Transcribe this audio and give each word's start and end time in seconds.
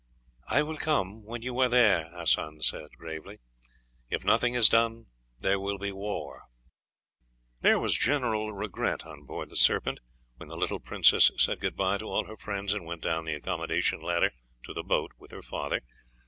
"I 0.47 0.63
will 0.63 0.77
come 0.77 1.23
when 1.25 1.43
you 1.43 1.59
are 1.59 1.69
there," 1.69 2.09
Hassan 2.09 2.61
said 2.63 2.89
gravely. 2.97 3.37
"If 4.09 4.25
nothing 4.25 4.55
is 4.55 4.67
done, 4.67 5.05
there 5.41 5.59
will 5.59 5.77
be 5.77 5.91
war." 5.91 6.45
There 7.59 7.77
was 7.77 7.99
general 7.99 8.51
regret 8.51 9.05
on 9.05 9.25
board 9.25 9.51
the 9.51 9.55
Serpent 9.55 9.99
when 10.37 10.49
the 10.49 10.57
little 10.57 10.79
princess 10.79 11.29
said 11.37 11.59
goodby 11.59 11.99
to 11.99 12.05
all 12.05 12.23
her 12.25 12.37
friends 12.37 12.73
and 12.73 12.83
went 12.83 13.03
down 13.03 13.25
the 13.25 13.35
accommodation 13.35 14.01
ladder 14.01 14.31
to 14.63 14.73
the 14.73 14.81
boat 14.81 15.11
with 15.19 15.29
her 15.29 15.43
father. 15.43 15.81